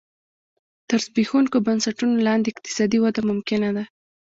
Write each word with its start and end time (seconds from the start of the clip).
تر 0.87 0.99
زبېښونکو 1.07 1.57
بنسټونو 1.67 2.15
لاندې 2.27 2.47
اقتصادي 2.53 2.97
وده 3.01 3.21
ممکنه 3.29 3.69
ده 3.75 3.83